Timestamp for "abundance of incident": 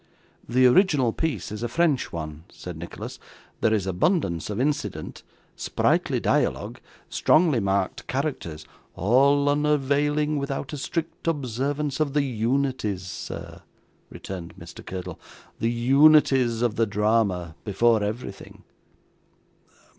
3.85-5.21